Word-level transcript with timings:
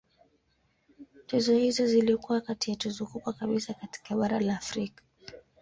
Tuzo 1.27 1.53
hizo 1.53 1.87
zilikuwa 1.87 2.41
kati 2.41 2.71
ya 2.71 2.77
tuzo 2.77 3.05
kubwa 3.05 3.33
kabisa 3.33 3.73
katika 3.73 4.15
bara 4.15 4.39
la 4.39 4.55
Afrika. 4.55 5.03